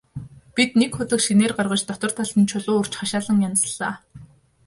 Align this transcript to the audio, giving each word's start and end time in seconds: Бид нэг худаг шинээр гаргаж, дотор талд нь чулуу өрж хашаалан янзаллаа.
Бид 0.55 0.71
нэг 0.79 0.91
худаг 0.95 1.21
шинээр 1.25 1.53
гаргаж, 1.57 1.81
дотор 1.89 2.11
талд 2.17 2.35
нь 2.41 2.49
чулуу 2.51 2.77
өрж 2.81 2.93
хашаалан 2.97 3.37
янзаллаа. 3.47 3.93